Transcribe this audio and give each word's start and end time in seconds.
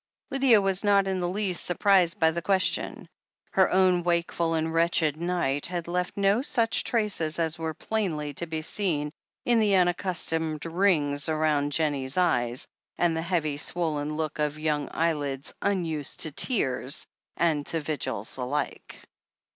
Lydia 0.31 0.59
was 0.59 0.83
not 0.83 1.07
in 1.07 1.19
the 1.19 1.29
least 1.29 1.63
surprised 1.63 2.19
by 2.19 2.31
the 2.31 2.41
question. 2.41 3.07
Her 3.51 3.69
own 3.69 4.01
wakeful 4.01 4.55
and 4.55 4.73
wretched 4.73 5.15
night 5.15 5.67
had 5.67 5.87
left 5.87 6.17
no 6.17 6.41
such 6.41 6.83
traces 6.83 7.37
as 7.37 7.59
were 7.59 7.75
plainly 7.75 8.33
to 8.33 8.47
be 8.47 8.63
seen 8.63 9.11
in 9.45 9.59
the 9.59 9.75
unaccustomed 9.75 10.65
rings 10.65 11.29
round 11.29 11.71
Jennie's 11.71 12.17
eyes, 12.17 12.67
and 12.97 13.15
the 13.15 13.21
heavy, 13.21 13.57
swollen 13.57 14.15
look 14.15 14.39
of 14.39 14.57
young 14.57 14.89
eyelids 14.91 15.53
unused 15.61 16.21
to 16.21 16.31
tears 16.31 17.05
and 17.37 17.63
to 17.67 17.79
vigils 17.79 18.37
alike. 18.37 19.03